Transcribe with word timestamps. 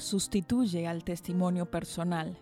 Sustituye 0.00 0.86
al 0.86 1.04
testimonio 1.04 1.70
personal. 1.70 2.38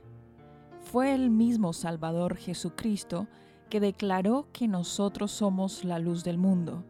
Fue 0.81 1.15
el 1.15 1.31
mismo 1.31 1.73
Salvador 1.73 2.37
Jesucristo 2.37 3.27
que 3.69 3.81
declaró 3.81 4.49
que 4.53 4.69
nosotros 4.69 5.31
somos 5.31 5.85
la 5.85 5.99
luz 5.99 6.25
del 6.25 6.39
mundo. 6.39 6.85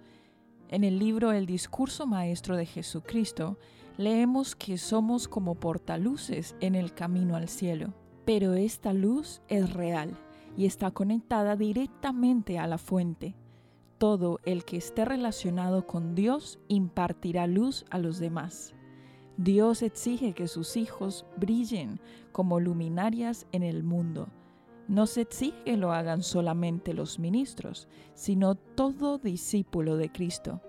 En 0.69 0.85
el 0.85 0.99
libro 0.99 1.33
El 1.33 1.47
discurso 1.47 2.07
maestro 2.07 2.57
de 2.57 2.67
Jesucristo 2.67 3.59
leemos 3.97 4.55
que 4.55 4.79
somos 4.79 5.27
como 5.27 5.57
portaluces 5.57 6.55
en 6.61 6.75
el 6.75 6.95
camino 6.95 7.35
al 7.37 7.49
cielo. 7.49 7.95
Pero 8.25 8.55
esta 8.55 8.93
luz 8.93 9.41
es 9.49 9.73
real 9.73 10.17
y 10.57 10.67
está 10.67 10.91
conectada 10.91 11.57
directamente 11.57 12.59
a 12.59 12.67
la 12.67 12.79
fuente. 12.79 13.35
Todo 13.99 14.39
el 14.45 14.65
que 14.65 14.77
esté 14.77 15.05
relacionado 15.05 15.87
con 15.87 16.15
Dios 16.15 16.61
impartirá 16.69 17.47
luz 17.47 17.85
a 17.91 17.99
los 17.99 18.19
demás. 18.21 18.75
Dios 19.39 19.83
exige 19.83 20.33
que 20.33 20.49
sus 20.49 20.77
hijos 20.77 21.25
brillen 21.37 22.01
como 22.33 22.59
luminarias 22.59 23.47
en 23.53 23.63
el 23.63 23.85
mundo. 23.85 24.27
No 24.89 25.07
se 25.07 25.21
exige 25.21 25.63
que 25.63 25.77
lo 25.77 25.93
hagan 25.93 26.25
solamente 26.25 26.93
los 26.93 27.21
ministros, 27.21 27.87
sino 28.15 28.57
todo 28.57 29.19
discípulo 29.19 29.97
de 29.97 30.11
Cristo. 30.11 30.61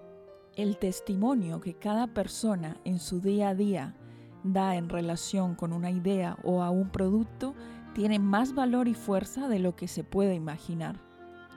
El 0.55 0.77
testimonio 0.77 1.59
que 1.61 1.73
cada 1.73 2.13
persona 2.13 2.79
en 2.85 2.99
su 2.99 3.21
día 3.21 3.49
a 3.49 3.55
día 3.55 3.95
da 4.43 4.75
en 4.75 4.89
relación 4.89 5.55
con 5.55 5.73
una 5.73 5.89
idea 5.89 6.37
o 6.43 6.61
a 6.61 6.69
un 6.69 6.91
producto 6.91 7.55
tiene 7.95 8.19
más 8.19 8.53
valor 8.53 8.87
y 8.87 8.93
fuerza 8.93 9.47
de 9.47 9.57
lo 9.57 9.75
que 9.75 9.87
se 9.87 10.03
puede 10.03 10.35
imaginar. 10.35 11.01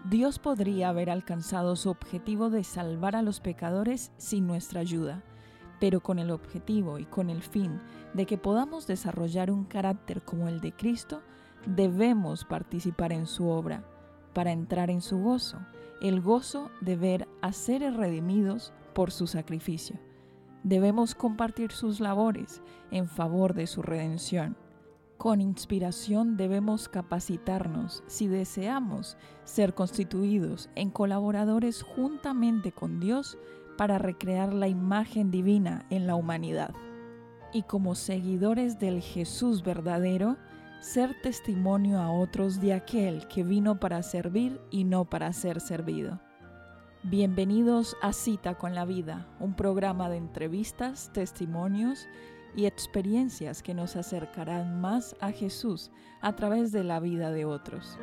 Dios 0.08 0.38
podría 0.38 0.88
haber 0.88 1.10
alcanzado 1.10 1.76
su 1.76 1.90
objetivo 1.90 2.48
de 2.48 2.64
salvar 2.64 3.16
a 3.16 3.22
los 3.22 3.40
pecadores 3.40 4.12
sin 4.16 4.46
nuestra 4.46 4.80
ayuda 4.80 5.22
pero 5.82 5.98
con 5.98 6.20
el 6.20 6.30
objetivo 6.30 7.00
y 7.00 7.06
con 7.06 7.28
el 7.28 7.42
fin 7.42 7.80
de 8.14 8.24
que 8.24 8.38
podamos 8.38 8.86
desarrollar 8.86 9.50
un 9.50 9.64
carácter 9.64 10.22
como 10.22 10.46
el 10.46 10.60
de 10.60 10.70
Cristo, 10.70 11.22
debemos 11.66 12.44
participar 12.44 13.12
en 13.12 13.26
su 13.26 13.48
obra 13.48 13.82
para 14.32 14.52
entrar 14.52 14.90
en 14.90 15.00
su 15.00 15.18
gozo, 15.18 15.58
el 16.00 16.20
gozo 16.20 16.70
de 16.80 16.94
ver 16.94 17.28
a 17.40 17.52
seres 17.52 17.96
redimidos 17.96 18.72
por 18.94 19.10
su 19.10 19.26
sacrificio. 19.26 19.98
Debemos 20.62 21.16
compartir 21.16 21.72
sus 21.72 21.98
labores 21.98 22.62
en 22.92 23.08
favor 23.08 23.52
de 23.52 23.66
su 23.66 23.82
redención. 23.82 24.56
Con 25.18 25.40
inspiración 25.40 26.36
debemos 26.36 26.88
capacitarnos 26.88 28.04
si 28.06 28.28
deseamos 28.28 29.16
ser 29.42 29.74
constituidos 29.74 30.70
en 30.76 30.90
colaboradores 30.90 31.82
juntamente 31.82 32.70
con 32.70 33.00
Dios 33.00 33.36
para 33.76 33.98
recrear 33.98 34.52
la 34.52 34.68
imagen 34.68 35.30
divina 35.30 35.86
en 35.90 36.06
la 36.06 36.14
humanidad. 36.14 36.74
Y 37.52 37.62
como 37.62 37.94
seguidores 37.94 38.78
del 38.78 39.00
Jesús 39.00 39.62
verdadero, 39.62 40.36
ser 40.80 41.14
testimonio 41.22 42.00
a 42.00 42.10
otros 42.10 42.60
de 42.60 42.72
aquel 42.72 43.28
que 43.28 43.44
vino 43.44 43.78
para 43.78 44.02
servir 44.02 44.60
y 44.70 44.84
no 44.84 45.04
para 45.04 45.32
ser 45.32 45.60
servido. 45.60 46.20
Bienvenidos 47.04 47.96
a 48.00 48.12
Cita 48.12 48.54
con 48.54 48.74
la 48.74 48.84
Vida, 48.84 49.26
un 49.40 49.54
programa 49.54 50.08
de 50.08 50.16
entrevistas, 50.16 51.10
testimonios 51.12 52.08
y 52.56 52.66
experiencias 52.66 53.62
que 53.62 53.74
nos 53.74 53.96
acercarán 53.96 54.80
más 54.80 55.16
a 55.20 55.32
Jesús 55.32 55.90
a 56.20 56.34
través 56.34 56.72
de 56.72 56.84
la 56.84 57.00
vida 57.00 57.30
de 57.30 57.44
otros. 57.44 57.98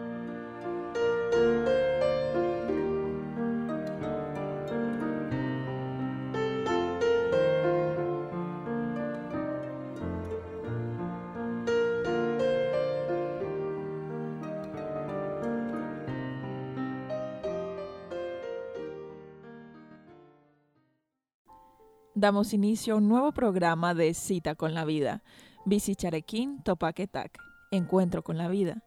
Damos 22.20 22.54
inicio 22.54 22.94
a 22.94 22.98
un 22.98 23.08
nuevo 23.08 23.32
programa 23.32 23.94
de 23.94 24.14
Cita 24.14 24.56
con 24.56 24.74
la 24.74 24.84
Vida, 24.84 25.24
Charequín 25.66 26.62
Topaquetac, 26.64 27.40
Encuentro 27.72 28.24
con 28.24 28.38
la 28.38 28.50
Vida. 28.50 28.84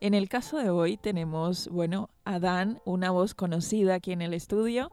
En 0.00 0.14
el 0.14 0.30
caso 0.30 0.56
de 0.56 0.70
hoy 0.70 0.96
tenemos, 0.96 1.68
bueno, 1.68 2.08
a 2.24 2.38
Dan, 2.38 2.80
una 2.86 3.10
voz 3.10 3.34
conocida 3.34 3.96
aquí 3.96 4.12
en 4.12 4.22
el 4.22 4.32
estudio, 4.32 4.90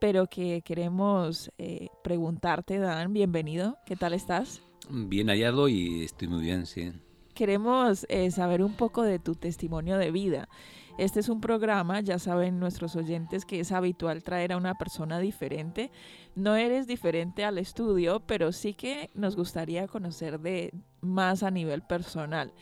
pero 0.00 0.26
que 0.26 0.62
queremos 0.62 1.52
eh, 1.58 1.88
preguntarte, 2.02 2.78
Dan, 2.78 3.12
bienvenido, 3.12 3.76
¿qué 3.86 3.94
tal 3.94 4.14
estás? 4.14 4.60
Bien 4.90 5.28
hallado 5.28 5.68
y 5.68 6.02
estoy 6.02 6.26
muy 6.26 6.42
bien, 6.42 6.66
sí. 6.66 6.92
Queremos 7.34 8.04
eh, 8.08 8.32
saber 8.32 8.64
un 8.64 8.72
poco 8.72 9.02
de 9.02 9.20
tu 9.20 9.36
testimonio 9.36 9.96
de 9.96 10.10
vida. 10.10 10.48
Este 10.98 11.20
es 11.20 11.28
un 11.28 11.40
programa, 11.40 12.00
ya 12.00 12.18
saben 12.18 12.58
nuestros 12.58 12.96
oyentes 12.96 13.44
que 13.44 13.60
es 13.60 13.70
habitual 13.70 14.24
traer 14.24 14.52
a 14.52 14.56
una 14.56 14.74
persona 14.74 15.20
diferente. 15.20 15.92
No 16.34 16.56
eres 16.56 16.88
diferente 16.88 17.44
al 17.44 17.58
estudio, 17.58 18.18
pero 18.26 18.50
sí 18.50 18.74
que 18.74 19.08
nos 19.14 19.36
gustaría 19.36 19.86
conocer 19.86 20.40
de 20.40 20.74
más 21.00 21.44
a 21.44 21.52
nivel 21.52 21.82
personal. 21.82 22.52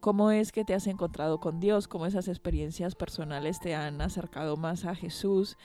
¿Cómo 0.00 0.32
es 0.32 0.50
que 0.50 0.64
te 0.64 0.74
has 0.74 0.88
encontrado 0.88 1.38
con 1.38 1.60
Dios? 1.60 1.86
¿Cómo 1.86 2.06
esas 2.06 2.26
experiencias 2.26 2.96
personales 2.96 3.60
te 3.60 3.76
han 3.76 4.00
acercado 4.00 4.56
más 4.56 4.86
a 4.86 4.96
Jesús? 4.96 5.56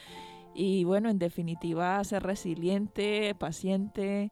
Y 0.53 0.83
bueno, 0.83 1.09
en 1.09 1.17
definitiva, 1.17 2.03
ser 2.03 2.21
resiliente, 2.21 3.33
paciente. 3.33 4.31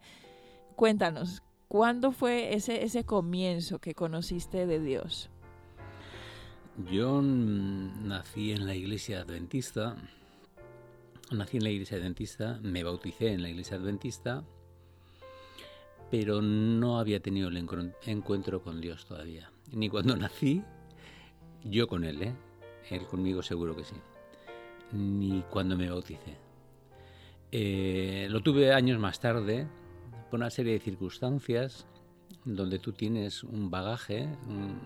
Cuéntanos, 0.75 1.41
¿cuándo 1.67 2.11
fue 2.11 2.53
ese, 2.53 2.83
ese 2.83 3.05
comienzo 3.05 3.79
que 3.79 3.95
conociste 3.95 4.67
de 4.67 4.79
Dios? 4.79 5.31
Yo 6.85 7.23
nací 7.23 8.51
en 8.51 8.67
la 8.67 8.75
iglesia 8.75 9.21
adventista, 9.21 9.95
nací 11.31 11.57
en 11.57 11.63
la 11.63 11.71
iglesia 11.71 11.97
adventista, 11.97 12.59
me 12.61 12.83
bauticé 12.83 13.33
en 13.33 13.41
la 13.41 13.49
iglesia 13.49 13.77
adventista, 13.77 14.43
pero 16.11 16.39
no 16.43 16.99
había 16.99 17.19
tenido 17.19 17.49
el 17.49 17.57
encuentro 18.05 18.61
con 18.61 18.79
Dios 18.79 19.05
todavía. 19.05 19.51
Ni 19.71 19.89
cuando 19.89 20.15
nací, 20.17 20.61
yo 21.63 21.87
con 21.87 22.03
Él, 22.03 22.21
¿eh? 22.21 22.35
Él 22.91 23.07
conmigo 23.07 23.41
seguro 23.41 23.75
que 23.75 23.83
sí. 23.83 23.95
Ni 24.91 25.41
cuando 25.49 25.75
me 25.75 25.89
bauticé. 25.89 26.37
Eh, 27.51 28.27
lo 28.29 28.41
tuve 28.41 28.71
años 28.71 28.99
más 28.99 29.19
tarde, 29.19 29.67
por 30.29 30.39
una 30.39 30.51
serie 30.51 30.73
de 30.73 30.79
circunstancias, 30.79 31.87
donde 32.45 32.79
tú 32.79 32.93
tienes 32.93 33.43
un 33.43 33.69
bagaje, 33.69 34.27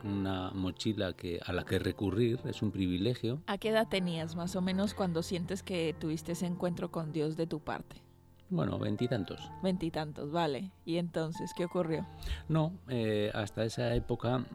una 0.03 0.51
mochila 0.51 1.13
que, 1.13 1.39
a 1.45 1.53
la 1.53 1.63
que 1.63 1.79
recurrir, 1.79 2.39
es 2.45 2.61
un 2.61 2.71
privilegio. 2.71 3.41
¿A 3.47 3.57
qué 3.57 3.69
edad 3.69 3.87
tenías 3.87 4.35
más 4.35 4.55
o 4.55 4.61
menos 4.61 4.93
cuando 4.93 5.21
sientes 5.21 5.63
que 5.63 5.95
tuviste 5.99 6.31
ese 6.31 6.47
encuentro 6.47 6.91
con 6.91 7.11
Dios 7.11 7.37
de 7.37 7.47
tu 7.47 7.59
parte? 7.59 8.01
Bueno, 8.49 8.77
veintitantos. 8.79 9.49
Veintitantos, 9.63 10.31
vale. 10.31 10.71
¿Y 10.85 10.97
entonces 10.97 11.53
qué 11.55 11.65
ocurrió? 11.65 12.05
No, 12.49 12.73
eh, 12.89 13.31
hasta 13.33 13.63
esa 13.63 13.95
época, 13.95 14.45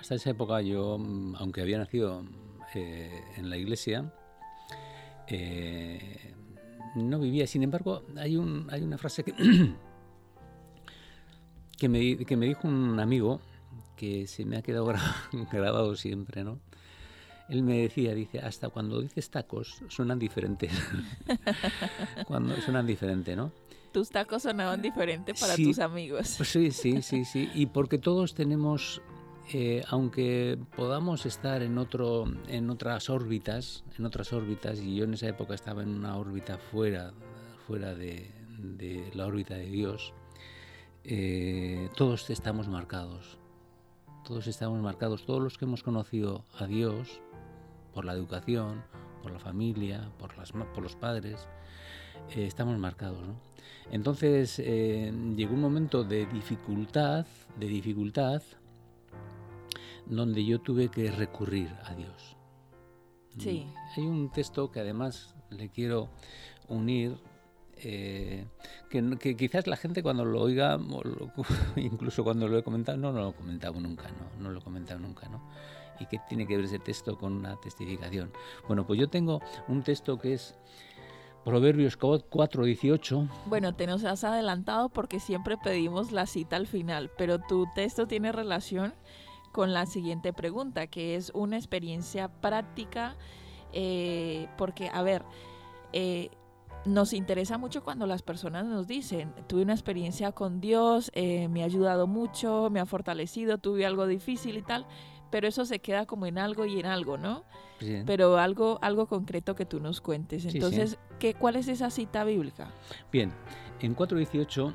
hasta 0.00 0.14
esa 0.14 0.30
época 0.30 0.62
yo, 0.62 0.98
aunque 1.38 1.60
había 1.60 1.76
nacido 1.76 2.24
eh, 2.74 3.22
en 3.36 3.50
la 3.50 3.58
iglesia, 3.58 4.10
eh, 5.28 6.34
no 6.94 7.18
vivía. 7.18 7.46
Sin 7.46 7.62
embargo, 7.62 8.02
hay, 8.16 8.36
un, 8.36 8.68
hay 8.70 8.82
una 8.82 8.96
frase 8.96 9.22
que 9.22 9.34
que 11.76 11.88
me, 11.88 12.16
que 12.24 12.36
me 12.36 12.46
dijo 12.46 12.66
un 12.68 12.98
amigo 13.00 13.40
que 13.96 14.26
se 14.26 14.44
me 14.44 14.56
ha 14.56 14.62
quedado 14.62 14.92
grabado 15.52 15.96
siempre, 15.96 16.44
¿no? 16.44 16.60
Él 17.48 17.62
me 17.62 17.78
decía, 17.78 18.14
dice, 18.14 18.40
hasta 18.40 18.68
cuando 18.68 19.00
dices 19.00 19.30
tacos 19.30 19.80
suenan 19.88 20.18
diferentes. 20.18 20.72
cuando 22.26 22.56
suenan 22.56 22.86
diferente, 22.86 23.36
¿no? 23.36 23.52
Tus 23.92 24.10
tacos 24.10 24.42
sonaban 24.42 24.82
diferentes 24.82 25.40
para 25.40 25.56
tus 25.56 25.78
amigos. 25.78 26.34
Pues 26.36 26.48
sí, 26.48 26.70
sí, 26.70 27.02
sí, 27.02 27.24
sí. 27.24 27.48
Y 27.54 27.66
porque 27.66 27.98
todos 27.98 28.34
tenemos, 28.34 29.00
eh, 29.52 29.84
aunque 29.88 30.58
podamos 30.76 31.24
estar 31.24 31.62
en 31.62 31.78
otro, 31.78 32.26
en 32.48 32.68
otras 32.68 33.08
órbitas, 33.08 33.84
en 33.96 34.04
otras 34.04 34.32
órbitas, 34.32 34.80
y 34.80 34.96
yo 34.96 35.04
en 35.04 35.14
esa 35.14 35.28
época 35.28 35.54
estaba 35.54 35.82
en 35.82 35.90
una 35.90 36.16
órbita 36.16 36.58
fuera, 36.58 37.14
fuera 37.66 37.94
de, 37.94 38.30
de 38.58 39.08
la 39.14 39.24
órbita 39.24 39.54
de 39.54 39.66
Dios, 39.66 40.12
eh, 41.08 41.88
todos 41.96 42.30
estamos 42.30 42.68
marcados. 42.68 43.38
Todos 44.24 44.46
estamos 44.48 44.80
marcados. 44.82 45.24
Todos 45.24 45.40
los 45.40 45.56
que 45.56 45.64
hemos 45.64 45.82
conocido 45.82 46.44
a 46.58 46.66
Dios 46.66 47.20
por 47.94 48.04
la 48.04 48.12
educación, 48.12 48.82
por 49.22 49.32
la 49.32 49.38
familia, 49.38 50.10
por, 50.18 50.36
las, 50.36 50.52
por 50.52 50.82
los 50.82 50.96
padres, 50.96 51.48
eh, 52.34 52.46
estamos 52.46 52.78
marcados. 52.78 53.24
Entonces 53.90 54.58
eh, 54.58 55.12
llegó 55.36 55.54
un 55.54 55.60
momento 55.60 56.02
de 56.02 56.26
dificultad, 56.26 57.24
de 57.58 57.68
dificultad, 57.68 58.42
donde 60.06 60.44
yo 60.44 60.60
tuve 60.60 60.88
que 60.88 61.10
recurrir 61.10 61.72
a 61.84 61.94
Dios. 61.94 62.36
Sí. 63.38 63.66
Hay 63.96 64.02
un 64.04 64.30
texto 64.30 64.70
que 64.72 64.80
además 64.80 65.34
le 65.50 65.68
quiero 65.68 66.08
unir 66.68 67.16
eh, 67.76 68.46
que, 68.90 69.36
quizás 69.36 69.66
la 69.66 69.76
gente 69.76 70.02
cuando 70.02 70.24
lo 70.24 70.40
oiga, 70.40 70.78
incluso 71.76 72.24
cuando 72.24 72.48
lo 72.48 72.58
he 72.58 72.62
comentado, 72.62 72.98
no, 72.98 73.12
lo 73.12 73.30
he 73.30 73.34
comentado 73.34 73.80
nunca, 73.80 74.08
no, 74.08 74.42
no 74.42 74.50
lo 74.50 74.60
he 74.60 74.62
comentado 74.62 75.00
nunca, 75.00 75.28
¿no? 75.28 75.42
¿Y 76.00 76.06
qué 76.06 76.20
tiene 76.28 76.46
que 76.46 76.56
ver 76.56 76.66
ese 76.66 76.78
texto 76.78 77.16
con 77.16 77.32
una 77.32 77.56
testificación? 77.60 78.30
Bueno, 78.66 78.86
pues 78.86 79.00
yo 79.00 79.08
tengo 79.08 79.40
un 79.68 79.82
texto 79.82 80.18
que 80.18 80.34
es 80.34 80.54
Proverbios 81.46 81.96
4:18. 81.96 83.28
Bueno, 83.46 83.74
te 83.74 83.86
nos 83.86 84.04
has 84.04 84.24
adelantado 84.24 84.88
porque 84.88 85.20
siempre 85.20 85.56
pedimos 85.56 86.10
la 86.10 86.26
cita 86.26 86.56
al 86.56 86.66
final, 86.66 87.10
pero 87.16 87.38
tu 87.38 87.66
texto 87.74 88.06
tiene 88.06 88.32
relación 88.32 88.94
con 89.52 89.72
la 89.72 89.86
siguiente 89.86 90.32
pregunta, 90.32 90.88
que 90.88 91.14
es 91.14 91.30
una 91.34 91.56
experiencia 91.56 92.28
práctica, 92.28 93.16
eh, 93.72 94.48
porque, 94.58 94.90
a 94.92 95.02
ver, 95.02 95.22
eh, 95.92 96.30
nos 96.86 97.12
interesa 97.12 97.58
mucho 97.58 97.82
cuando 97.82 98.06
las 98.06 98.22
personas 98.22 98.64
nos 98.66 98.86
dicen, 98.86 99.32
tuve 99.46 99.62
una 99.62 99.72
experiencia 99.72 100.32
con 100.32 100.60
Dios, 100.60 101.10
eh, 101.14 101.48
me 101.48 101.62
ha 101.62 101.66
ayudado 101.66 102.06
mucho, 102.06 102.70
me 102.70 102.80
ha 102.80 102.86
fortalecido, 102.86 103.58
tuve 103.58 103.84
algo 103.84 104.06
difícil 104.06 104.56
y 104.56 104.62
tal, 104.62 104.86
pero 105.30 105.48
eso 105.48 105.64
se 105.64 105.80
queda 105.80 106.06
como 106.06 106.26
en 106.26 106.38
algo 106.38 106.64
y 106.64 106.78
en 106.80 106.86
algo, 106.86 107.18
¿no? 107.18 107.44
Pero 108.06 108.38
algo, 108.38 108.78
algo 108.80 109.06
concreto 109.06 109.54
que 109.54 109.66
tú 109.66 109.80
nos 109.80 110.00
cuentes. 110.00 110.46
Entonces, 110.46 110.98
¿qué, 111.18 111.34
¿cuál 111.34 111.56
es 111.56 111.68
esa 111.68 111.90
cita 111.90 112.24
bíblica? 112.24 112.70
Bien, 113.12 113.32
en 113.80 113.94
4.18, 113.94 114.72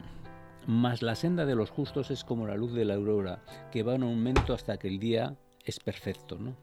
más 0.68 1.02
la 1.02 1.16
senda 1.16 1.46
de 1.46 1.56
los 1.56 1.72
justos 1.72 2.12
es 2.12 2.24
como 2.24 2.46
la 2.46 2.56
luz 2.56 2.74
de 2.74 2.86
la 2.86 2.94
aurora, 2.94 3.44
que 3.72 3.82
va 3.82 3.96
en 3.96 4.04
aumento 4.04 4.54
hasta 4.54 4.78
que 4.78 4.88
el 4.88 5.00
día 5.00 5.36
es 5.66 5.80
perfecto, 5.80 6.38
¿no? 6.38 6.56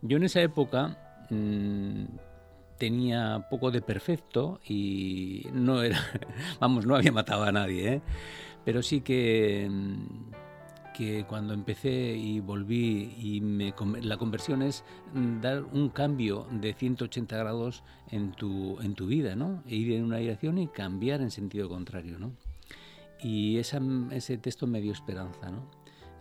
Yo 0.00 0.16
en 0.16 0.24
esa 0.24 0.40
época... 0.40 1.26
Mmm, 1.28 2.04
tenía 2.82 3.46
poco 3.48 3.70
de 3.70 3.80
perfecto 3.80 4.58
y 4.66 5.46
no 5.52 5.84
era, 5.84 6.00
vamos, 6.60 6.84
no 6.84 6.96
había 6.96 7.12
matado 7.12 7.44
a 7.44 7.52
nadie, 7.52 7.94
¿eh? 7.94 8.02
pero 8.64 8.82
sí 8.82 9.02
que, 9.02 9.68
mm, 9.70 10.92
que 10.92 11.24
cuando 11.28 11.54
empecé 11.54 12.16
y 12.16 12.40
volví 12.40 13.14
y 13.20 13.40
me, 13.40 13.72
la 14.02 14.16
conversión 14.16 14.62
es 14.62 14.82
mm, 15.14 15.40
dar 15.40 15.62
un 15.62 15.90
cambio 15.90 16.48
de 16.50 16.74
180 16.74 17.36
grados 17.36 17.84
en 18.10 18.32
tu, 18.32 18.80
en 18.80 18.96
tu 18.96 19.06
vida, 19.06 19.36
¿no? 19.36 19.62
E 19.68 19.76
ir 19.76 19.92
en 19.92 20.02
una 20.02 20.16
dirección 20.16 20.58
y 20.58 20.66
cambiar 20.66 21.20
en 21.20 21.30
sentido 21.30 21.68
contrario, 21.68 22.18
¿no? 22.18 22.32
Y 23.20 23.58
esa, 23.58 23.80
ese 24.10 24.38
texto 24.38 24.66
me 24.66 24.80
dio 24.80 24.90
esperanza, 24.90 25.52
¿no? 25.52 25.70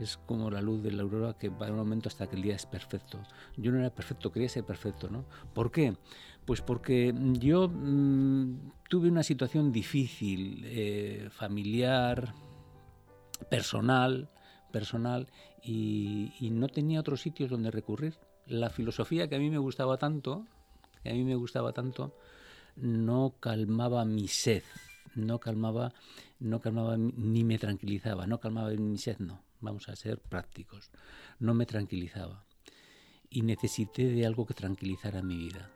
Es 0.01 0.18
como 0.25 0.50
la 0.50 0.62
luz 0.62 0.81
de 0.81 0.92
la 0.92 1.03
aurora 1.03 1.33
que 1.38 1.50
va 1.50 1.68
en 1.68 1.74
un 1.74 1.80
momento 1.80 2.09
hasta 2.09 2.27
que 2.27 2.36
el 2.36 2.42
día 2.42 2.56
es 2.56 2.65
perfecto. 2.65 3.19
Yo 3.58 3.72
no 3.72 3.79
era 3.79 3.93
perfecto, 3.93 4.31
quería 4.31 4.50
ser 4.50 4.65
perfecto, 4.65 5.10
¿no? 5.10 5.25
¿Por 5.53 5.72
qué? 5.72 5.96
Pues 6.46 6.62
porque 6.62 7.13
yo 7.34 7.70
mm, 7.70 8.72
tuve 8.89 9.10
una 9.10 9.24
situación 9.24 9.72
difícil, 9.72 10.63
eh, 10.65 11.29
familiar, 11.31 12.34
personal, 13.50 14.29
personal, 14.72 15.27
y, 15.63 16.34
y, 16.39 16.50
no 16.50 16.67
tenía 16.67 17.00
otros 17.00 17.22
sitios 17.22 17.50
donde 17.50 17.70
recurrir. 17.70 18.15
La 18.48 18.70
filosofía 18.70 19.27
que 19.27 19.36
a 19.36 19.39
mí 19.39 19.50
me 19.50 19.60
gustaba 19.60 19.98
tanto, 19.98 20.46
que 21.03 21.12
a 21.12 21.13
mí 21.13 21.24
me 21.24 21.36
gustaba 21.36 21.74
tanto, 21.74 22.15
no 22.75 23.36
calmaba 23.39 24.03
mi 24.05 24.27
sed, 24.27 24.63
no 25.13 25.39
calmaba, 25.39 25.93
no 26.39 26.60
calmaba 26.60 26.98
ni 26.98 27.43
me 27.43 27.60
tranquilizaba, 27.60 28.25
no 28.25 28.39
calmaba 28.39 28.72
mi 28.72 28.98
sed, 28.98 29.20
no 29.20 29.50
vamos 29.62 29.89
a 29.89 29.96
ser 29.96 30.20
prácticos, 30.20 30.91
no 31.39 31.53
me 31.53 31.65
tranquilizaba. 31.65 32.44
Y 33.30 33.44
necesité 33.44 34.08
de 34.08 34.25
algo 34.25 34.46
que 34.46 34.53
tranquilizara 34.53 35.22
mi 35.22 35.38
vida. 35.38 35.72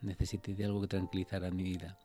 Necesité 0.00 0.54
de 0.54 0.64
algo 0.64 0.80
que 0.80 0.88
tranquilizara 0.88 1.50
mi 1.50 1.64
vida. 1.64 1.98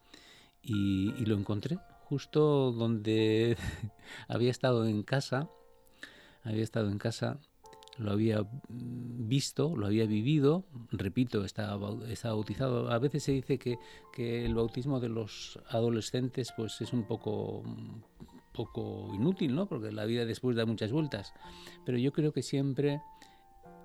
Y, 0.62 1.12
lo 1.26 1.36
encontré 1.36 1.78
justo 2.06 2.72
donde 2.72 3.58
había 4.28 4.50
estado 4.50 4.88
en 4.88 5.04
casa, 5.04 5.50
había 6.44 6.64
estado 6.64 6.90
en 6.90 6.98
casa, 6.98 7.40
lo 7.98 8.12
había 8.12 8.46
visto, 8.70 9.76
lo 9.76 9.86
había 9.86 10.06
vivido, 10.06 10.66
repito, 10.92 11.44
estaba, 11.44 11.96
estaba 12.10 12.36
bautizado. 12.36 12.92
A 12.92 13.00
veces 13.00 13.24
se 13.24 13.34
dice 13.34 13.58
que, 13.58 13.78
que, 14.14 14.46
el 14.46 14.56
bautismo 14.56 15.00
de 15.00 15.10
los 15.10 15.60
adolescentes 15.70 16.54
pues 16.56 16.80
es 16.82 16.94
un 16.94 17.06
poco 17.06 17.64
poco 18.58 19.12
inútil, 19.14 19.56
¿no? 19.56 19.68
Porque 19.68 19.92
la 19.92 20.06
vida 20.06 20.26
después 20.26 20.58
da 20.58 20.66
muchas 20.66 20.92
vueltas. 20.92 21.34
Pero 21.86 21.98
yo 22.00 22.12
creo 22.12 22.34
que 22.34 22.42
siempre 22.42 23.02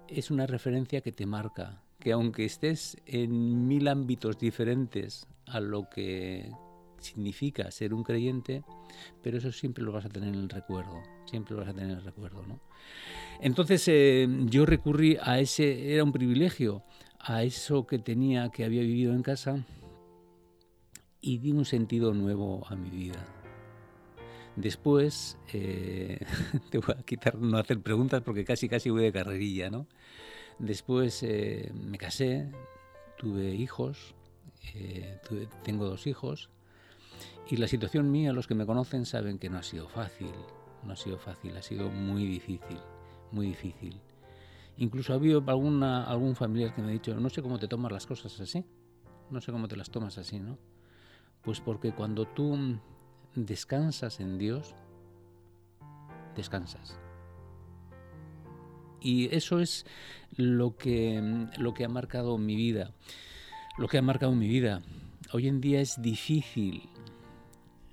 es 0.09 0.31
una 0.31 0.47
referencia 0.47 1.03
que 1.03 1.13
te 1.13 1.27
marca, 1.27 1.83
que 2.01 2.13
aunque 2.13 2.45
estés 2.45 2.97
en 3.07 3.69
mil 3.69 3.87
ámbitos 3.87 4.39
diferentes 4.39 5.29
a 5.47 5.61
lo 5.61 5.89
que 5.91 6.51
significa 6.99 7.71
ser 7.71 7.93
un 7.93 8.03
creyente, 8.03 8.65
pero 9.23 9.39
eso 9.39 9.53
siempre 9.53 9.85
lo 9.85 9.93
vas 9.93 10.07
a 10.07 10.09
tener 10.09 10.31
en 10.31 10.41
el 10.41 10.49
recuerdo, 10.49 11.03
siempre 11.27 11.55
lo 11.55 11.61
vas 11.61 11.71
a 11.71 11.75
tener 11.75 11.91
en 11.91 11.99
el 11.99 12.05
recuerdo, 12.05 12.43
¿no? 12.47 12.61
Entonces 13.41 13.85
eh, 13.89 14.27
yo 14.47 14.67
recurrí 14.67 15.19
a 15.21 15.39
ese, 15.41 15.93
era 15.93 16.05
un 16.05 16.13
privilegio, 16.13 16.83
a 17.19 17.43
eso 17.43 17.87
que 17.87 17.99
tenía, 17.99 18.49
que 18.51 18.65
había 18.65 18.83
vivido 18.83 19.13
en 19.13 19.23
casa, 19.23 19.65
y 21.21 21.39
di 21.39 21.53
un 21.53 21.65
sentido 21.65 22.15
nuevo 22.15 22.67
a 22.69 22.75
mi 22.77 22.91
vida. 22.91 23.42
Después, 24.57 25.39
eh, 25.53 26.19
te 26.71 26.79
voy 26.79 26.95
a 26.99 27.03
quitar 27.03 27.37
no 27.37 27.57
hacer 27.59 27.81
preguntas 27.81 28.23
porque 28.23 28.45
casi 28.45 28.69
casi 28.69 28.91
voy 28.91 29.03
de 29.03 29.13
carrerilla, 29.13 29.71
¿no? 29.71 29.87
Después 30.59 31.23
eh, 31.23 31.73
me 31.75 31.97
casé, 31.97 32.51
tuve 33.17 33.55
hijos, 33.55 34.15
eh, 34.75 35.19
tengo 35.63 35.87
dos 35.87 36.07
hijos 36.07 36.51
y 37.49 37.57
la 37.57 37.67
situación 37.67 38.11
mía, 38.11 38.33
los 38.33 38.47
que 38.47 38.55
me 38.55 38.67
conocen 38.67 39.07
saben 39.07 39.39
que 39.39 39.49
no 39.49 39.59
ha 39.59 39.63
sido 39.63 39.89
fácil, 39.89 40.31
no 40.85 40.93
ha 40.93 40.97
sido 40.97 41.19
fácil, 41.19 41.57
ha 41.57 41.63
sido 41.63 41.89
muy 41.89 42.27
difícil, 42.27 42.79
muy 43.31 43.47
difícil. 43.47 44.01
Incluso 44.77 45.13
ha 45.13 45.17
habido 45.17 45.43
alguna, 45.47 46.05
algún 46.05 46.37
familiar 46.37 46.75
que 46.75 46.83
me 46.83 46.89
ha 46.89 46.93
dicho, 46.93 47.15
no 47.15 47.31
sé 47.31 47.43
cómo 47.43 47.59
te 47.59 47.69
tomas 47.69 47.93
las 47.93 48.07
cosas 48.07 48.39
así, 48.41 48.65
no 49.31 49.41
sé 49.41 49.51
cómo 49.51 49.69
te 49.69 49.77
las 49.77 49.91
tomas 49.91 50.19
así, 50.19 50.39
¿no? 50.39 50.59
Pues 51.43 51.61
porque 51.61 51.93
cuando 51.93 52.27
tú 52.27 52.79
descansas 53.35 54.21
en 54.21 54.39
Dios, 54.39 54.75
descansas. 56.37 56.99
Y 59.01 59.35
eso 59.35 59.61
es 59.61 59.85
lo 60.37 60.77
que, 60.77 61.49
lo 61.59 61.75
que 61.75 61.85
ha 61.85 61.89
marcado 61.89 62.39
mi 62.39 62.57
vida. 62.57 62.93
Lo 63.79 63.89
que 63.89 63.99
ha 63.99 64.03
marcado 64.03 64.33
mi 64.33 64.49
vida. 64.49 64.83
Hoy 65.33 65.49
en 65.49 65.61
día 65.61 65.81
es 65.81 66.01
difícil, 66.01 66.89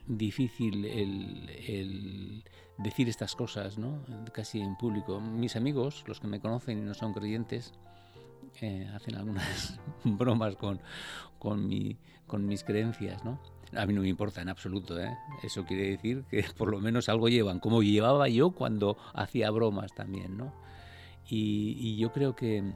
difícil 0.07 0.85
el, 0.85 2.43
decir 2.77 3.09
estas 3.09 3.35
cosas, 3.35 3.77
¿no? 3.77 4.03
Casi 4.33 4.59
en 4.59 4.75
público. 4.75 5.19
Mis 5.19 5.55
amigos, 5.55 6.03
los 6.05 6.19
que 6.19 6.27
me 6.27 6.39
conocen 6.39 6.79
y 6.79 6.81
no 6.81 6.93
son 6.93 7.13
creyentes, 7.13 7.73
eh, 8.61 8.89
hacen 8.93 9.15
algunas 9.15 9.79
bromas 10.03 10.55
con, 10.57 10.79
con, 11.39 11.67
mi, 11.67 11.97
con 12.27 12.45
mis 12.45 12.63
creencias, 12.63 13.23
¿no? 13.23 13.39
A 13.75 13.85
mí 13.85 13.93
no 13.93 14.01
me 14.01 14.07
importa 14.09 14.41
en 14.41 14.49
absoluto, 14.49 14.99
¿eh? 14.99 15.15
Eso 15.43 15.65
quiere 15.65 15.91
decir 15.91 16.23
que 16.29 16.43
por 16.57 16.71
lo 16.71 16.79
menos 16.79 17.09
algo 17.09 17.29
llevan, 17.29 17.59
como 17.59 17.83
llevaba 17.83 18.27
yo 18.27 18.51
cuando 18.51 18.97
hacía 19.13 19.51
bromas 19.51 19.93
también, 19.93 20.37
¿no? 20.37 20.53
Y, 21.31 21.95
yo 21.97 22.11
creo 22.11 22.35
que, 22.35 22.73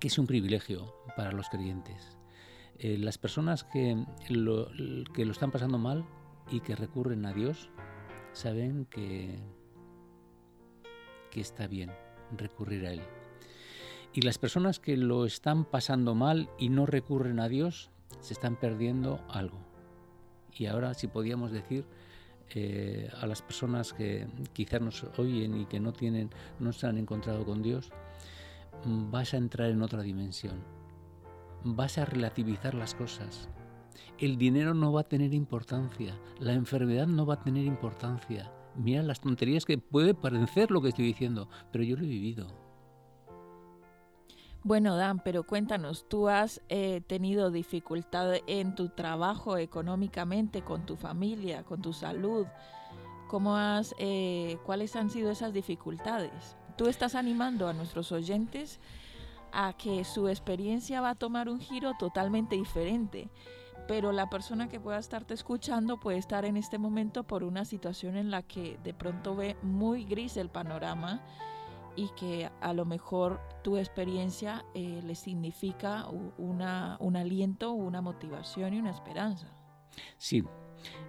que, 0.00 0.08
es 0.08 0.18
un 0.18 0.26
privilegio 0.26 0.94
para 1.16 1.32
los 1.32 1.50
creyentes. 1.50 2.16
Eh, 2.78 2.96
las 2.96 3.18
personas 3.18 3.64
que 3.64 4.06
lo, 4.30 4.70
que 5.12 5.26
lo 5.26 5.32
están 5.32 5.50
pasando 5.50 5.76
mal 5.76 6.06
y 6.50 6.60
que 6.60 6.74
recurren 6.74 7.26
a 7.26 7.34
Dios 7.34 7.70
saben 8.32 8.86
que, 8.86 9.38
que 11.30 11.40
está 11.40 11.66
bien 11.66 11.90
recurrir 12.36 12.86
a 12.86 12.92
Él. 12.92 13.02
Y 14.14 14.22
las 14.22 14.38
personas 14.38 14.80
que 14.80 14.96
lo 14.96 15.26
están 15.26 15.64
pasando 15.64 16.14
mal 16.14 16.48
y 16.58 16.70
no 16.70 16.86
recurren 16.86 17.40
a 17.40 17.48
Dios 17.48 17.90
se 18.20 18.32
están 18.32 18.56
perdiendo 18.56 19.20
algo. 19.28 19.67
Y 20.58 20.66
ahora, 20.66 20.92
si 20.94 21.06
podíamos 21.06 21.52
decir, 21.52 21.84
eh, 22.54 23.10
a 23.20 23.26
las 23.26 23.42
personas 23.42 23.92
que 23.92 24.26
quizás 24.52 24.80
nos 24.80 25.04
oyen 25.18 25.60
y 25.60 25.66
que 25.66 25.80
no 25.80 25.92
tienen, 25.92 26.30
no 26.58 26.72
se 26.72 26.86
han 26.86 26.98
encontrado 26.98 27.44
con 27.44 27.62
Dios, 27.62 27.90
vas 28.84 29.34
a 29.34 29.36
entrar 29.36 29.70
en 29.70 29.82
otra 29.82 30.02
dimensión. 30.02 30.62
Vas 31.62 31.98
a 31.98 32.04
relativizar 32.04 32.74
las 32.74 32.94
cosas. 32.94 33.48
El 34.18 34.36
dinero 34.36 34.74
no 34.74 34.92
va 34.92 35.02
a 35.02 35.08
tener 35.08 35.32
importancia, 35.34 36.18
la 36.40 36.52
enfermedad 36.52 37.06
no 37.06 37.24
va 37.24 37.34
a 37.34 37.40
tener 37.40 37.64
importancia. 37.64 38.50
Mira 38.76 39.02
las 39.02 39.20
tonterías 39.20 39.64
que 39.64 39.78
puede 39.78 40.14
parecer 40.14 40.70
lo 40.70 40.80
que 40.80 40.88
estoy 40.88 41.06
diciendo, 41.06 41.48
pero 41.72 41.84
yo 41.84 41.96
lo 41.96 42.04
he 42.04 42.08
vivido. 42.08 42.67
Bueno, 44.68 44.96
Dan, 44.96 45.20
pero 45.20 45.44
cuéntanos, 45.44 46.06
¿tú 46.10 46.28
has 46.28 46.60
eh, 46.68 47.00
tenido 47.06 47.50
dificultad 47.50 48.34
en 48.46 48.74
tu 48.74 48.90
trabajo 48.90 49.56
económicamente, 49.56 50.60
con 50.60 50.84
tu 50.84 50.96
familia, 50.96 51.62
con 51.62 51.80
tu 51.80 51.94
salud? 51.94 52.46
¿Cómo 53.28 53.56
has, 53.56 53.94
eh, 53.98 54.58
¿Cuáles 54.66 54.94
han 54.94 55.08
sido 55.08 55.30
esas 55.30 55.54
dificultades? 55.54 56.54
Tú 56.76 56.86
estás 56.86 57.14
animando 57.14 57.66
a 57.66 57.72
nuestros 57.72 58.12
oyentes 58.12 58.78
a 59.52 59.72
que 59.72 60.04
su 60.04 60.28
experiencia 60.28 61.00
va 61.00 61.10
a 61.12 61.14
tomar 61.14 61.48
un 61.48 61.60
giro 61.60 61.94
totalmente 61.98 62.54
diferente, 62.54 63.30
pero 63.86 64.12
la 64.12 64.28
persona 64.28 64.68
que 64.68 64.80
pueda 64.80 64.98
estarte 64.98 65.32
escuchando 65.32 65.98
puede 65.98 66.18
estar 66.18 66.44
en 66.44 66.58
este 66.58 66.76
momento 66.76 67.24
por 67.24 67.42
una 67.42 67.64
situación 67.64 68.18
en 68.18 68.30
la 68.30 68.42
que 68.42 68.78
de 68.84 68.92
pronto 68.92 69.34
ve 69.34 69.56
muy 69.62 70.04
gris 70.04 70.36
el 70.36 70.50
panorama 70.50 71.22
y 71.98 72.10
que 72.10 72.48
a 72.60 72.72
lo 72.72 72.84
mejor 72.84 73.40
tu 73.62 73.76
experiencia 73.76 74.64
eh, 74.72 75.02
le 75.04 75.16
significa 75.16 76.06
una, 76.38 76.96
un 77.00 77.16
aliento, 77.16 77.72
una 77.72 78.00
motivación 78.00 78.72
y 78.72 78.78
una 78.78 78.90
esperanza. 78.90 79.48
Sí, 80.16 80.44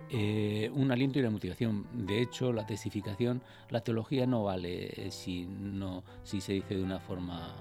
eh, 0.10 0.72
un 0.74 0.91
aliento 0.91 1.19
y 1.19 1.22
una 1.22 1.29
motivación. 1.29 1.86
De 1.93 2.24
hecho, 2.24 2.51
la 2.51 2.65
testificación, 2.65 3.43
la 3.69 3.81
teología 3.81 4.25
no 4.25 4.46
vale 4.46 4.88
eh, 4.88 5.12
si, 5.12 5.46
no, 5.46 6.03
si 6.24 6.41
se 6.41 6.53
dice 6.53 6.74
de 6.74 6.81
una 6.81 7.00
forma 7.00 7.55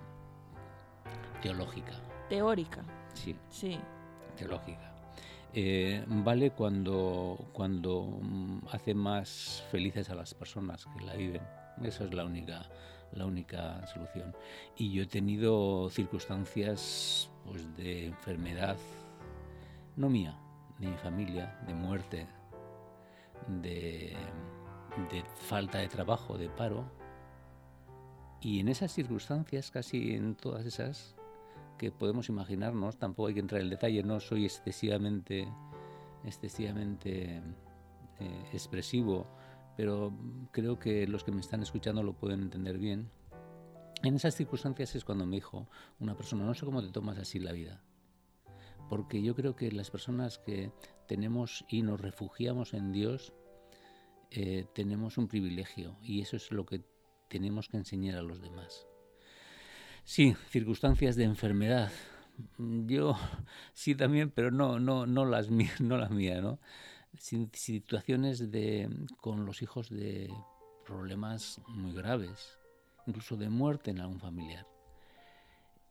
teológica. 1.42 1.92
Teórica. 2.30 2.82
Sí. 3.12 3.36
Sí. 3.50 3.78
Teológica. 4.38 4.94
vale 6.06 6.52
cuando, 6.52 7.36
cuando 7.52 8.20
mm, 8.22 8.60
hace 8.70 8.94
más 8.94 9.62
felices 9.70 10.08
a 10.08 10.14
las 10.14 10.32
personas 10.32 10.86
que 10.96 11.04
la 11.04 11.14
viven. 11.14 11.42
Esa 11.82 12.04
es 12.04 12.14
la 12.14 12.24
única 12.24 12.66
la 13.12 13.26
única 13.26 13.86
solución. 13.86 14.34
Y 14.76 14.92
yo 14.92 15.02
he 15.02 15.06
tenido 15.06 15.88
circunstancias 15.90 17.30
pues, 17.44 17.76
de 17.76 18.06
enfermedad, 18.06 18.76
no 19.96 20.08
mía, 20.08 20.38
de 20.78 20.88
mi 20.88 20.96
familia, 20.96 21.58
de 21.66 21.74
muerte, 21.74 22.26
de, 23.48 24.16
falta 25.36 25.78
de 25.78 25.88
trabajo, 25.88 26.38
de 26.38 26.48
paro. 26.48 26.84
Y 28.40 28.60
en 28.60 28.68
esas 28.68 28.92
circunstancias, 28.92 29.70
casi 29.70 30.14
en 30.14 30.36
todas 30.36 30.64
esas 30.64 31.16
que 31.76 31.90
podemos 31.90 32.28
imaginarnos, 32.28 32.96
tampoco 32.98 33.28
hay 33.28 33.34
que 33.34 33.40
entrar 33.40 33.60
en 33.60 33.70
detalle, 33.70 34.02
no 34.02 34.20
soy 34.20 34.44
excesivamente, 34.44 35.48
excesivamente 36.24 37.42
eh, 38.20 38.48
expresivo 38.52 39.26
pero 39.78 40.12
creo 40.50 40.80
que 40.80 41.06
los 41.06 41.22
que 41.22 41.30
me 41.30 41.40
están 41.40 41.62
escuchando 41.62 42.02
lo 42.02 42.12
pueden 42.12 42.42
entender 42.42 42.78
bien. 42.78 43.08
En 44.02 44.16
esas 44.16 44.34
circunstancias 44.34 44.96
es 44.96 45.04
cuando 45.04 45.24
me 45.24 45.36
dijo 45.36 45.68
una 46.00 46.16
persona, 46.16 46.44
no 46.44 46.52
sé 46.52 46.66
cómo 46.66 46.82
te 46.82 46.90
tomas 46.90 47.16
así 47.16 47.38
la 47.38 47.52
vida. 47.52 47.80
Porque 48.88 49.22
yo 49.22 49.36
creo 49.36 49.54
que 49.54 49.70
las 49.70 49.88
personas 49.92 50.38
que 50.38 50.72
tenemos 51.06 51.64
y 51.68 51.82
nos 51.82 52.00
refugiamos 52.00 52.74
en 52.74 52.90
Dios, 52.90 53.32
eh, 54.32 54.66
tenemos 54.74 55.16
un 55.16 55.28
privilegio 55.28 55.96
y 56.02 56.22
eso 56.22 56.34
es 56.34 56.50
lo 56.50 56.66
que 56.66 56.82
tenemos 57.28 57.68
que 57.68 57.76
enseñar 57.76 58.18
a 58.18 58.22
los 58.22 58.42
demás. 58.42 58.88
Sí, 60.02 60.34
circunstancias 60.48 61.14
de 61.14 61.22
enfermedad. 61.22 61.92
Yo 62.58 63.16
sí 63.74 63.94
también, 63.94 64.32
pero 64.32 64.50
no, 64.50 64.80
no, 64.80 65.06
no 65.06 65.24
las 65.24 65.50
mías, 65.50 65.80
no 65.80 65.98
las 65.98 66.10
mías, 66.10 66.42
¿no? 66.42 66.58
Situaciones 67.18 68.50
de, 68.50 68.88
con 69.20 69.44
los 69.44 69.62
hijos 69.62 69.90
de 69.90 70.32
problemas 70.86 71.60
muy 71.68 71.92
graves, 71.92 72.58
incluso 73.06 73.36
de 73.36 73.48
muerte 73.48 73.90
en 73.90 74.00
algún 74.00 74.20
familiar. 74.20 74.66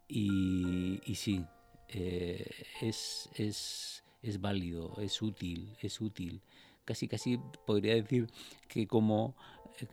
Y, 0.07 1.01
sí, 1.15 1.45
eh, 1.89 2.49
es, 2.81 3.29
es, 3.35 4.03
es, 4.21 4.41
válido, 4.41 4.93
es 4.99 5.21
útil, 5.21 5.75
es 5.81 5.99
útil. 5.99 6.41
Casi, 6.85 7.07
casi 7.07 7.37
podría 7.65 7.95
decir 7.95 8.27
que 8.69 8.87
como, 8.87 9.35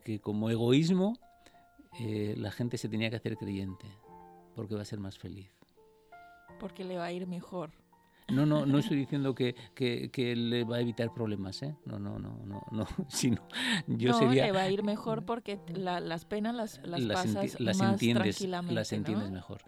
que 0.05 0.19
como 0.19 0.49
egoísmo 0.49 1.19
eh, 1.99 2.35
la 2.37 2.51
gente 2.51 2.77
se 2.77 2.89
tenía 2.89 3.09
que 3.09 3.17
hacer 3.17 3.35
creyente, 3.37 3.85
porque 4.55 4.75
va 4.75 4.81
a 4.81 4.85
ser 4.85 4.99
más 4.99 5.17
feliz. 5.17 5.49
Porque 6.59 6.85
le 6.85 6.97
va 6.97 7.05
a 7.05 7.11
ir 7.11 7.27
mejor. 7.27 7.71
No, 8.27 8.45
no, 8.45 8.65
no 8.65 8.79
estoy 8.79 8.97
diciendo 8.97 9.35
que, 9.35 9.55
que, 9.75 10.35
le 10.35 10.63
va 10.63 10.77
a 10.77 10.79
evitar 10.79 11.13
problemas, 11.13 11.61
¿eh? 11.61 11.75
No, 11.85 11.99
no, 11.99 12.17
no, 12.17 12.39
no, 12.45 12.65
no, 12.71 12.87
sino 13.07 13.41
yo 13.87 14.11
no, 14.11 14.19
sería... 14.19 14.45
le 14.45 14.51
va 14.51 14.61
a 14.61 14.69
ir 14.69 14.83
mejor 14.83 15.25
porque 15.25 15.59
las 15.67 16.25
penas 16.25 16.55
las, 16.55 16.81
las, 16.83 17.01
pasas 17.05 17.59
las 17.59 17.77
más 17.77 17.93
entiendes, 17.93 18.37
tranquilamente, 18.37 18.73
Las 18.73 18.93
entiendes 18.93 19.29
mejor. 19.29 19.61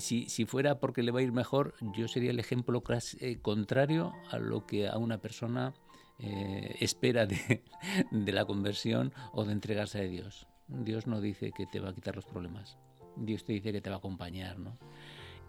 Si, 0.00 0.28
si 0.28 0.44
fuera 0.44 0.80
porque 0.80 1.02
le 1.04 1.12
va 1.12 1.20
a 1.20 1.22
ir 1.22 1.32
mejor, 1.32 1.74
yo 1.96 2.08
sería 2.08 2.30
el 2.30 2.40
ejemplo 2.40 2.82
eh, 3.20 3.38
contrario 3.40 4.12
a 4.30 4.38
lo 4.38 4.66
que 4.66 4.88
a 4.88 4.98
una 4.98 5.18
persona 5.18 5.72
eh, 6.18 6.76
espera 6.80 7.26
de, 7.26 7.62
de 8.10 8.32
la 8.32 8.44
conversión 8.44 9.12
o 9.32 9.44
de 9.44 9.52
entregarse 9.52 10.00
a 10.00 10.02
Dios. 10.02 10.48
Dios 10.66 11.06
no 11.06 11.20
dice 11.20 11.52
que 11.52 11.66
te 11.66 11.78
va 11.78 11.90
a 11.90 11.94
quitar 11.94 12.16
los 12.16 12.24
problemas. 12.24 12.76
Dios 13.16 13.44
te 13.44 13.52
dice 13.52 13.72
que 13.72 13.80
te 13.80 13.90
va 13.90 13.96
a 13.96 13.98
acompañar, 13.98 14.58
¿no? 14.58 14.76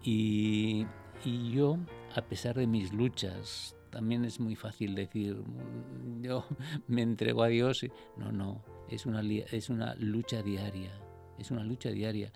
Y, 0.02 0.86
y 1.24 1.50
yo, 1.50 1.78
a 2.14 2.22
pesar 2.22 2.56
de 2.56 2.66
mis 2.66 2.92
luchas, 2.92 3.76
también 3.90 4.24
es 4.24 4.40
muy 4.40 4.56
fácil 4.56 4.94
decir, 4.94 5.36
mm, 5.36 6.22
yo 6.22 6.44
me 6.88 7.02
entrego 7.02 7.42
a 7.42 7.48
Dios. 7.48 7.86
No, 8.16 8.32
no, 8.32 8.62
es 8.88 9.06
una, 9.06 9.22
es 9.22 9.70
una 9.70 9.94
lucha 9.96 10.42
diaria, 10.42 10.92
es 11.38 11.50
una 11.50 11.64
lucha 11.64 11.90
diaria. 11.90 12.32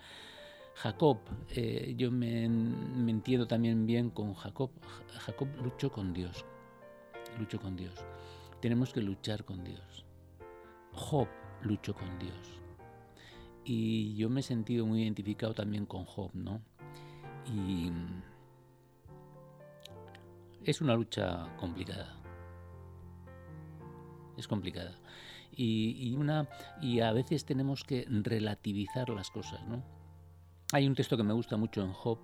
Jacob, 0.75 1.19
eh, 1.49 1.93
yo 1.97 2.11
me, 2.11 2.47
me, 2.49 3.11
entiendo 3.11 3.45
también 3.45 3.85
bien 3.85 4.09
con 4.09 4.33
Jacob. 4.33 4.71
Jacob 5.19 5.49
luchó 5.61 5.91
con 5.91 6.13
Dios, 6.13 6.45
luchó 7.37 7.59
con 7.59 7.75
Dios. 7.75 7.93
Tenemos 8.61 8.93
que 8.93 9.01
luchar 9.01 9.43
con 9.43 9.63
Dios. 9.63 10.05
Job 10.93 11.27
luchó 11.61 11.93
con 11.93 12.17
Dios. 12.19 12.61
Y 13.63 14.15
yo 14.15 14.29
me 14.29 14.39
he 14.39 14.43
sentido 14.43 14.85
muy 14.85 15.03
identificado 15.03 15.53
también 15.53 15.85
con 15.85 16.05
Job, 16.05 16.31
¿no? 16.33 16.61
Y 17.45 17.91
es 20.63 20.81
una 20.81 20.95
lucha 20.95 21.47
complicada. 21.57 22.15
Es 24.37 24.47
complicada. 24.47 24.97
Y, 25.53 26.15
una, 26.15 26.47
y 26.81 27.01
a 27.01 27.11
veces 27.11 27.45
tenemos 27.45 27.83
que 27.83 28.05
relativizar 28.09 29.09
las 29.09 29.29
cosas, 29.29 29.65
¿no? 29.67 29.83
Hay 30.71 30.87
un 30.87 30.95
texto 30.95 31.17
que 31.17 31.23
me 31.23 31.33
gusta 31.33 31.57
mucho 31.57 31.81
en 31.81 31.91
Job. 31.91 32.19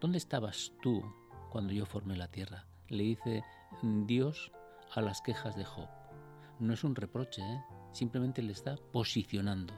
¿Dónde 0.00 0.18
estabas 0.18 0.72
tú 0.82 1.04
cuando 1.50 1.72
yo 1.72 1.84
formé 1.84 2.16
la 2.16 2.28
tierra? 2.28 2.66
Le 2.88 3.02
dice 3.02 3.42
Dios 3.82 4.50
a 4.94 5.02
las 5.02 5.20
quejas 5.20 5.56
de 5.56 5.64
Job. 5.64 5.88
No 6.58 6.72
es 6.72 6.84
un 6.84 6.94
reproche, 6.94 7.42
¿eh? 7.42 7.60
simplemente 7.92 8.42
le 8.42 8.52
está 8.52 8.76
posicionando 8.92 9.74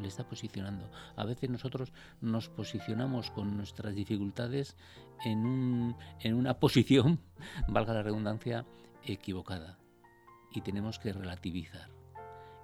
le 0.00 0.08
está 0.08 0.28
posicionando. 0.28 0.90
A 1.16 1.24
veces 1.24 1.50
nosotros 1.50 1.92
nos 2.20 2.48
posicionamos 2.48 3.30
con 3.30 3.56
nuestras 3.56 3.94
dificultades 3.94 4.76
en, 5.24 5.46
un, 5.46 5.96
en 6.20 6.34
una 6.34 6.58
posición, 6.58 7.20
valga 7.68 7.94
la 7.94 8.02
redundancia, 8.02 8.66
equivocada. 9.02 9.78
Y 10.52 10.60
tenemos 10.62 10.98
que 10.98 11.12
relativizar. 11.12 11.90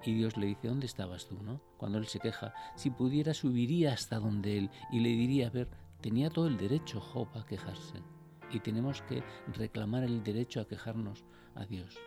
Y 0.05 0.13
Dios 0.13 0.35
le 0.37 0.47
dice, 0.47 0.67
¿dónde 0.67 0.85
estabas 0.85 1.27
tú? 1.27 1.41
¿no? 1.41 1.61
Cuando 1.77 1.97
él 1.97 2.07
se 2.07 2.19
queja, 2.19 2.53
si 2.75 2.89
pudiera 2.89 3.33
subiría 3.33 3.93
hasta 3.93 4.19
donde 4.19 4.57
él 4.57 4.69
y 4.91 4.99
le 4.99 5.09
diría, 5.09 5.47
a 5.47 5.51
ver, 5.51 5.69
tenía 6.01 6.29
todo 6.29 6.47
el 6.47 6.57
derecho 6.57 6.99
Job 6.99 7.29
a 7.35 7.45
quejarse. 7.45 8.01
Y 8.51 8.59
tenemos 8.59 9.01
que 9.03 9.23
reclamar 9.55 10.03
el 10.03 10.23
derecho 10.23 10.59
a 10.59 10.67
quejarnos 10.67 11.23
a 11.55 11.65
Dios. 11.65 11.97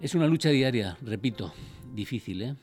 Es 0.00 0.14
una 0.14 0.26
lucha 0.26 0.50
diaria, 0.50 0.98
repito, 1.00 1.52
difícil, 1.92 2.42
¿eh? 2.42 2.56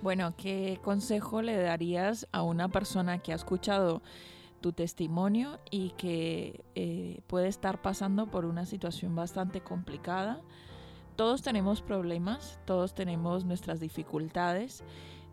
Bueno, 0.00 0.34
¿qué 0.36 0.78
consejo 0.84 1.42
le 1.42 1.56
darías 1.56 2.28
a 2.30 2.42
una 2.42 2.68
persona 2.68 3.18
que 3.18 3.32
ha 3.32 3.34
escuchado 3.34 4.00
tu 4.60 4.72
testimonio 4.72 5.58
y 5.72 5.90
que 5.90 6.64
eh, 6.76 7.20
puede 7.26 7.48
estar 7.48 7.82
pasando 7.82 8.30
por 8.30 8.44
una 8.44 8.64
situación 8.64 9.16
bastante 9.16 9.60
complicada? 9.60 10.40
Todos 11.16 11.42
tenemos 11.42 11.82
problemas, 11.82 12.60
todos 12.64 12.94
tenemos 12.94 13.44
nuestras 13.44 13.80
dificultades, 13.80 14.84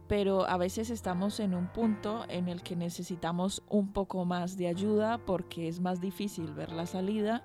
pero 0.07 0.47
a 0.47 0.57
veces 0.57 0.89
estamos 0.89 1.39
en 1.39 1.53
un 1.53 1.67
punto 1.67 2.25
en 2.27 2.47
el 2.47 2.63
que 2.63 2.75
necesitamos 2.75 3.61
un 3.69 3.93
poco 3.93 4.25
más 4.25 4.57
de 4.57 4.67
ayuda 4.67 5.19
porque 5.19 5.67
es 5.67 5.79
más 5.79 6.01
difícil 6.01 6.53
ver 6.53 6.71
la 6.71 6.87
salida 6.87 7.43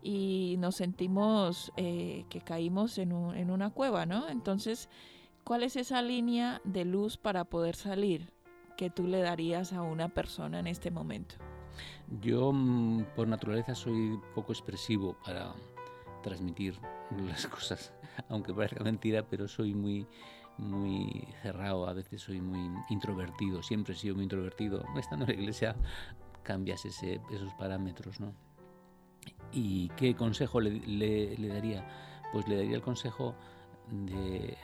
y 0.00 0.54
nos 0.60 0.76
sentimos 0.76 1.72
eh, 1.76 2.24
que 2.28 2.40
caímos 2.40 2.98
en, 2.98 3.10
en 3.10 3.50
una 3.50 3.70
cueva, 3.70 4.06
¿no? 4.06 4.28
Entonces, 4.28 4.88
¿Cuál 5.46 5.62
es 5.62 5.76
esa 5.76 6.02
línea 6.02 6.60
de 6.64 6.84
luz 6.84 7.16
para 7.16 7.44
poder 7.44 7.76
salir 7.76 8.32
que 8.76 8.90
tú 8.90 9.06
le 9.06 9.20
darías 9.20 9.72
a 9.72 9.82
una 9.82 10.08
persona 10.08 10.58
en 10.58 10.66
este 10.66 10.90
momento? 10.90 11.36
Yo 12.20 12.50
mm, 12.52 13.04
por 13.14 13.28
naturaleza 13.28 13.76
soy 13.76 14.18
poco 14.34 14.52
expresivo 14.52 15.16
para 15.24 15.54
transmitir 16.24 16.74
las 17.28 17.46
cosas, 17.46 17.92
aunque 18.28 18.52
parezca 18.52 18.82
mentira, 18.82 19.24
pero 19.30 19.46
soy 19.46 19.72
muy 19.72 20.08
muy 20.58 21.28
cerrado, 21.42 21.86
a 21.86 21.92
veces 21.92 22.22
soy 22.22 22.40
muy 22.40 22.82
introvertido, 22.88 23.62
siempre 23.62 23.94
he 23.94 23.96
sido 23.96 24.16
muy 24.16 24.24
introvertido. 24.24 24.84
Estando 24.98 25.26
en 25.26 25.28
la 25.28 25.36
iglesia 25.36 25.76
cambias 26.42 26.84
esos 26.84 27.54
parámetros, 27.56 28.18
¿no? 28.18 28.34
¿Y 29.52 29.90
qué 29.90 30.16
consejo 30.16 30.60
le 30.60 31.36
daría? 31.38 31.86
Pues 32.32 32.48
le 32.48 32.56
daría 32.56 32.74
el 32.74 32.82
consejo 32.82 33.36
de 33.88 34.56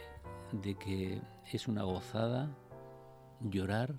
de 0.53 0.75
que 0.75 1.21
es 1.51 1.67
una 1.69 1.83
gozada 1.83 2.49
llorar 3.41 3.95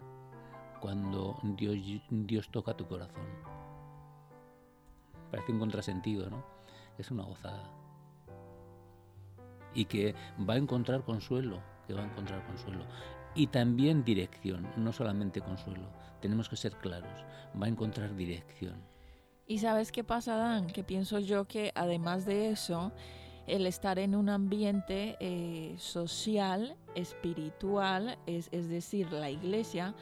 cuando 0.79 1.37
Dios, 1.43 1.77
Dios 2.09 2.49
toca 2.49 2.75
tu 2.75 2.87
corazón. 2.87 3.25
Parece 5.31 5.51
un 5.51 5.59
contrasentido, 5.59 6.29
¿no? 6.29 6.43
Es 6.97 7.09
una 7.09 7.23
gozada. 7.23 7.63
Y 9.73 9.85
que 9.85 10.13
va 10.47 10.53
a 10.53 10.57
encontrar 10.57 11.03
consuelo, 11.03 11.59
que 11.87 11.93
va 11.93 12.01
a 12.01 12.05
encontrar 12.05 12.45
consuelo. 12.45 12.85
Y 13.33 13.47
también 13.47 14.03
dirección, 14.03 14.67
no 14.77 14.93
solamente 14.93 15.41
consuelo. 15.41 15.87
Tenemos 16.21 16.49
que 16.49 16.55
ser 16.55 16.77
claros, 16.77 17.25
va 17.59 17.65
a 17.65 17.69
encontrar 17.69 18.15
dirección. 18.15 18.75
¿Y 19.47 19.59
sabes 19.59 19.91
qué 19.91 20.03
pasa, 20.03 20.35
Dan? 20.35 20.67
Que 20.67 20.83
pienso 20.83 21.19
yo 21.19 21.45
que 21.45 21.71
además 21.75 22.25
de 22.25 22.49
eso, 22.49 22.91
el 23.47 23.65
estar 23.65 23.99
en 23.99 24.15
un 24.15 24.29
ambiente 24.29 25.17
eh, 25.19 25.75
social, 25.77 26.75
espiritual, 26.95 28.17
es, 28.25 28.49
es 28.51 28.69
decir, 28.69 29.11
la 29.11 29.29
iglesia, 29.29 29.95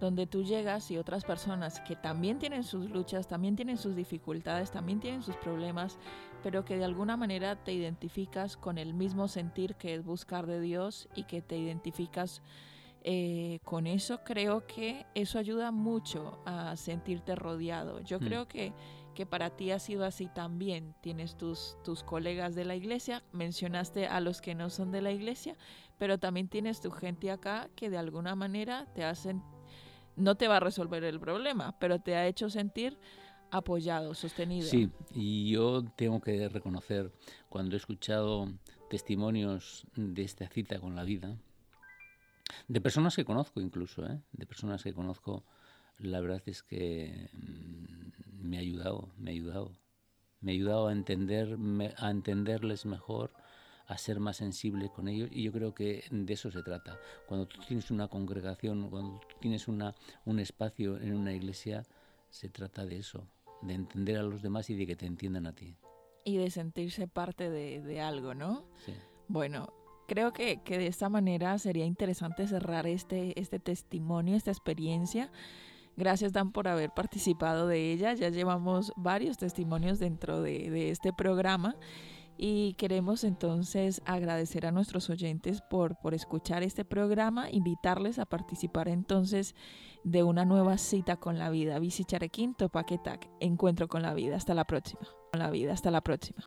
donde 0.00 0.26
tú 0.26 0.42
llegas 0.42 0.90
y 0.90 0.96
otras 0.96 1.24
personas 1.24 1.80
que 1.80 1.94
también 1.94 2.38
tienen 2.38 2.64
sus 2.64 2.90
luchas, 2.90 3.28
también 3.28 3.54
tienen 3.54 3.76
sus 3.76 3.94
dificultades, 3.94 4.70
también 4.70 4.98
tienen 4.98 5.22
sus 5.22 5.36
problemas, 5.36 5.98
pero 6.42 6.64
que 6.64 6.78
de 6.78 6.84
alguna 6.84 7.16
manera 7.16 7.56
te 7.56 7.72
identificas 7.72 8.56
con 8.56 8.78
el 8.78 8.94
mismo 8.94 9.28
sentir 9.28 9.74
que 9.74 9.94
es 9.94 10.04
buscar 10.04 10.46
de 10.46 10.60
Dios 10.60 11.08
y 11.14 11.24
que 11.24 11.42
te 11.42 11.58
identificas 11.58 12.42
eh, 13.02 13.60
con 13.64 13.86
eso, 13.86 14.20
creo 14.24 14.66
que 14.66 15.06
eso 15.14 15.38
ayuda 15.38 15.70
mucho 15.70 16.38
a 16.44 16.76
sentirte 16.76 17.34
rodeado. 17.34 18.00
Yo 18.00 18.18
mm. 18.18 18.24
creo 18.24 18.48
que 18.48 18.72
para 19.26 19.50
ti 19.50 19.70
ha 19.70 19.78
sido 19.78 20.04
así 20.04 20.28
también. 20.28 20.94
Tienes 21.00 21.36
tus, 21.36 21.76
tus 21.84 22.02
colegas 22.02 22.54
de 22.54 22.64
la 22.64 22.76
iglesia, 22.76 23.22
mencionaste 23.32 24.06
a 24.06 24.20
los 24.20 24.40
que 24.40 24.54
no 24.54 24.70
son 24.70 24.90
de 24.90 25.02
la 25.02 25.12
iglesia, 25.12 25.56
pero 25.98 26.18
también 26.18 26.48
tienes 26.48 26.80
tu 26.80 26.90
gente 26.90 27.30
acá 27.30 27.68
que 27.76 27.90
de 27.90 27.98
alguna 27.98 28.34
manera 28.34 28.86
te 28.94 29.04
hacen, 29.04 29.42
no 30.16 30.36
te 30.36 30.48
va 30.48 30.56
a 30.56 30.60
resolver 30.60 31.04
el 31.04 31.20
problema, 31.20 31.78
pero 31.78 32.00
te 32.00 32.16
ha 32.16 32.26
hecho 32.26 32.50
sentir 32.50 32.98
apoyado, 33.50 34.14
sostenido. 34.14 34.68
Sí, 34.68 34.90
y 35.14 35.50
yo 35.50 35.84
tengo 35.96 36.20
que 36.20 36.48
reconocer, 36.48 37.12
cuando 37.48 37.74
he 37.74 37.78
escuchado 37.78 38.48
testimonios 38.88 39.86
de 39.94 40.22
esta 40.22 40.48
cita 40.48 40.80
con 40.80 40.96
la 40.96 41.04
vida, 41.04 41.36
de 42.68 42.80
personas 42.80 43.16
que 43.16 43.24
conozco 43.24 43.60
incluso, 43.60 44.06
¿eh? 44.06 44.20
de 44.32 44.46
personas 44.46 44.82
que 44.82 44.92
conozco, 44.92 45.44
la 45.98 46.20
verdad 46.20 46.42
es 46.46 46.62
que 46.62 47.28
mm, 47.32 47.99
me 48.40 48.56
ha 48.56 48.60
ayudado, 48.60 49.08
me 49.18 49.30
ha 49.30 49.34
ayudado. 49.34 49.72
Me 50.40 50.52
ha 50.52 50.54
ayudado 50.54 50.88
a, 50.88 50.92
entender, 50.92 51.58
a 51.98 52.10
entenderles 52.10 52.86
mejor, 52.86 53.30
a 53.86 53.98
ser 53.98 54.20
más 54.20 54.36
sensible 54.36 54.88
con 54.88 55.08
ellos 55.08 55.28
y 55.32 55.42
yo 55.42 55.52
creo 55.52 55.74
que 55.74 56.04
de 56.10 56.32
eso 56.32 56.50
se 56.50 56.62
trata. 56.62 56.98
Cuando 57.26 57.46
tú 57.46 57.60
tienes 57.66 57.90
una 57.90 58.08
congregación, 58.08 58.88
cuando 58.88 59.20
tú 59.20 59.36
tienes 59.40 59.68
una, 59.68 59.94
un 60.24 60.38
espacio 60.38 60.96
en 60.98 61.14
una 61.14 61.32
iglesia, 61.32 61.84
se 62.30 62.48
trata 62.48 62.86
de 62.86 62.98
eso, 62.98 63.26
de 63.62 63.74
entender 63.74 64.16
a 64.16 64.22
los 64.22 64.42
demás 64.42 64.70
y 64.70 64.76
de 64.76 64.86
que 64.86 64.96
te 64.96 65.06
entiendan 65.06 65.46
a 65.46 65.54
ti. 65.54 65.76
Y 66.24 66.36
de 66.38 66.50
sentirse 66.50 67.08
parte 67.08 67.50
de, 67.50 67.82
de 67.82 68.00
algo, 68.00 68.34
¿no? 68.34 68.64
Sí. 68.86 68.92
Bueno, 69.28 69.72
creo 70.06 70.32
que, 70.32 70.62
que, 70.62 70.78
de 70.78 70.86
esta 70.86 71.08
manera 71.08 71.58
sería 71.58 71.84
interesante 71.84 72.46
cerrar 72.46 72.86
este, 72.86 73.38
este 73.40 73.58
testimonio, 73.58 74.36
esta 74.36 74.50
experiencia 74.50 75.30
Gracias 76.00 76.32
Dan 76.32 76.50
por 76.50 76.66
haber 76.66 76.92
participado 76.92 77.66
de 77.66 77.92
ella. 77.92 78.14
Ya 78.14 78.30
llevamos 78.30 78.90
varios 78.96 79.36
testimonios 79.36 79.98
dentro 79.98 80.40
de, 80.40 80.90
este 80.90 81.12
programa 81.12 81.76
y 82.38 82.72
queremos 82.78 83.22
entonces 83.22 84.00
agradecer 84.06 84.64
a 84.64 84.72
nuestros 84.72 85.10
oyentes 85.10 85.60
por, 85.60 85.98
por 86.00 86.14
escuchar 86.14 86.62
este 86.62 86.86
programa, 86.86 87.50
invitarles 87.50 88.18
a 88.18 88.24
participar 88.24 88.88
entonces 88.88 89.54
de 90.02 90.22
una 90.22 90.46
nueva 90.46 90.78
cita 90.78 91.16
con 91.16 91.38
la 91.38 91.50
vida. 91.50 91.78
Bici 91.78 92.06
Charequín, 92.06 92.54
Topaquetac, 92.54 93.28
Encuentro 93.38 93.86
con 93.86 94.00
la 94.00 94.14
vida. 94.14 94.36
Hasta 94.36 94.54
la 94.54 94.64
próxima. 94.64 95.02
Con 95.32 95.40
la 95.40 95.50
vida, 95.50 95.74
hasta 95.74 95.90
la 95.90 96.00
próxima. 96.00 96.42